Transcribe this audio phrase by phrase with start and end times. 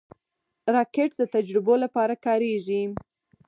[0.75, 2.81] راکټ د تجربو لپاره کارېږي